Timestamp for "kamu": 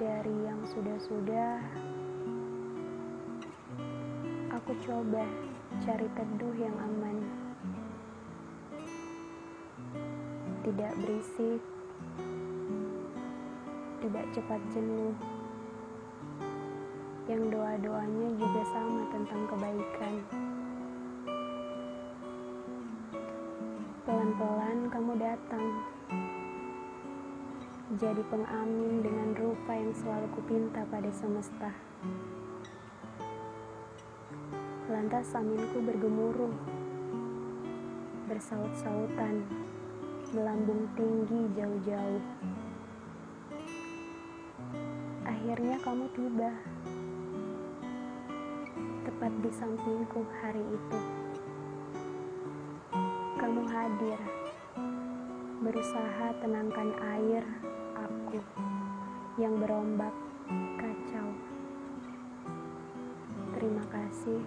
24.88-25.12, 45.82-46.06, 53.42-53.66